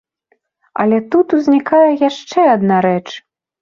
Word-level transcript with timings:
Але 0.85 0.97
тут 1.13 1.37
узнікае 1.41 1.85
яшчэ 2.09 2.51
адна 2.59 2.85
рэч. 2.91 3.07